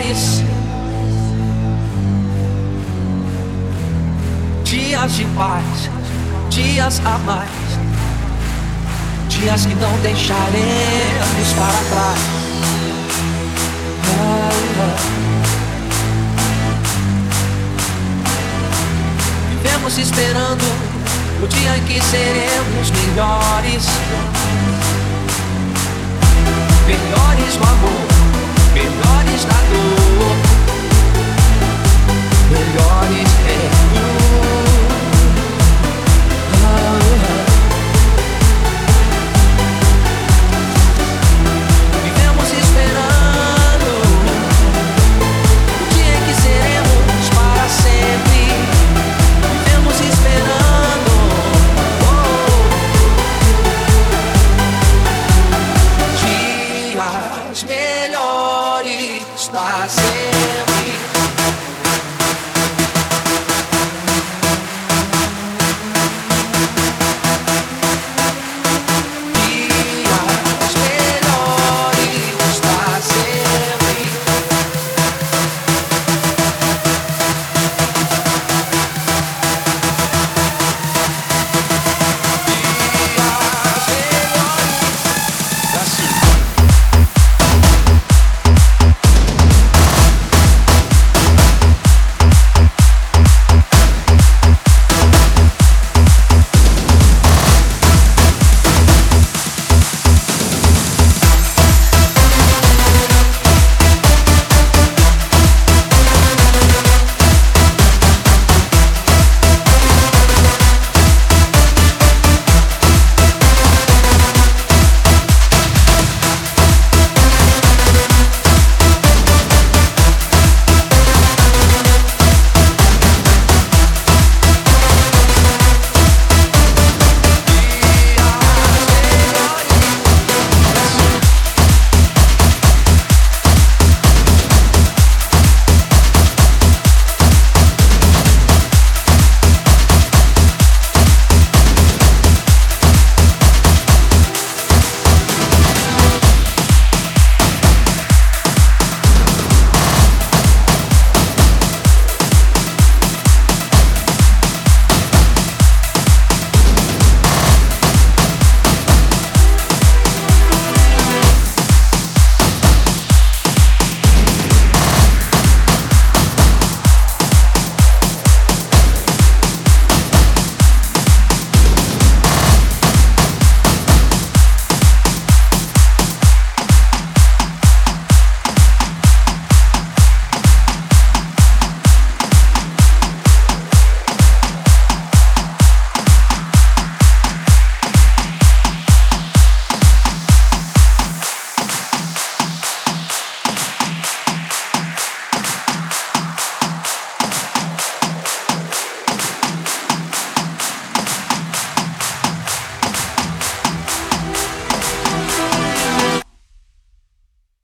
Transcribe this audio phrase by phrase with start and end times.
[0.00, 0.44] Dias melhores.
[4.64, 5.90] Dias de paz,
[6.48, 7.50] dias a mais.
[9.28, 12.18] Dias que não deixaremos para trás.
[19.50, 20.64] Vivemos esperando
[21.42, 22.90] o dia em que seremos.
[22.90, 23.84] Melhores